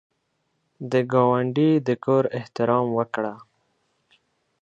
د 0.91 0.93
ګاونډي 1.11 1.71
د 1.87 1.89
کور 2.03 2.23
احترام 2.37 2.85
وکړه 2.97 3.33